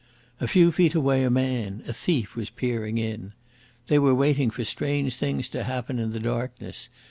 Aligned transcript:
A 0.39 0.47
few 0.47 0.71
feet 0.71 0.95
away 0.95 1.21
a 1.23 1.29
man, 1.29 1.83
a 1.87 1.93
thief, 1.93 2.35
was 2.35 2.49
peering 2.49 2.97
in. 2.97 3.33
They 3.85 3.99
were 3.99 4.15
waiting 4.15 4.49
for 4.49 4.63
strange 4.63 5.13
things 5.13 5.47
to 5.49 5.63
happen 5.65 5.99
in 5.99 6.09
the 6.09 6.19
darkness. 6.19 6.89